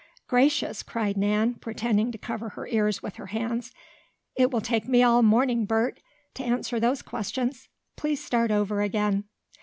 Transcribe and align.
"Gracious!" 0.27 0.81
cried 0.81 1.15
Nan, 1.15 1.53
pretending 1.53 2.11
to 2.11 2.17
cover 2.17 2.49
her 2.49 2.65
ears 2.65 3.03
with 3.03 3.17
her 3.17 3.27
hands. 3.27 3.71
"It 4.35 4.49
will 4.49 4.59
take 4.59 4.87
me 4.87 5.03
all 5.03 5.21
morning, 5.21 5.67
Bert, 5.67 5.99
to 6.33 6.43
answer 6.43 6.79
those 6.79 7.03
questions. 7.03 7.69
Please 7.97 8.23
start 8.25 8.49
over 8.49 8.81
again." 8.81 9.25